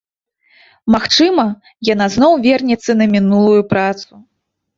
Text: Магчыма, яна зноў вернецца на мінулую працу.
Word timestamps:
Магчыма, 0.95 1.45
яна 1.93 2.07
зноў 2.15 2.33
вернецца 2.47 2.91
на 2.99 3.05
мінулую 3.13 3.61
працу. 3.77 4.11